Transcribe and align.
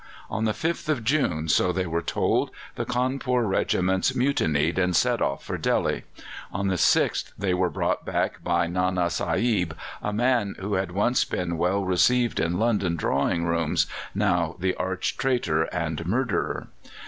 On 0.31 0.45
the 0.45 0.51
5th 0.51 0.89
of 0.89 1.03
June, 1.03 1.47
so 1.47 1.71
they 1.71 1.85
were 1.85 2.01
told, 2.01 2.49
the 2.73 2.85
Cawnpore 2.87 3.45
regiments 3.47 4.15
mutinied 4.15 4.79
and 4.79 4.95
set 4.95 5.21
off 5.21 5.43
for 5.43 5.59
Delhi. 5.59 6.05
On 6.51 6.69
the 6.69 6.75
6th 6.75 7.31
they 7.37 7.53
were 7.53 7.69
brought 7.69 8.03
back 8.03 8.43
by 8.43 8.65
Nana 8.65 9.11
Sahib, 9.11 9.77
a 10.01 10.11
man 10.11 10.55
who 10.57 10.73
had 10.73 10.93
once 10.93 11.23
been 11.23 11.55
well 11.55 11.83
received 11.85 12.39
in 12.39 12.57
London 12.57 12.95
drawing 12.95 13.45
rooms, 13.45 13.85
now 14.15 14.55
the 14.57 14.73
arch 14.77 15.17
traitor 15.17 15.65
and 15.65 16.03
murderer. 16.07 16.69